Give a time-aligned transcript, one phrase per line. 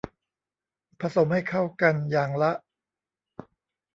[0.99, 2.51] ผสมให้เข้ากันอย่างละ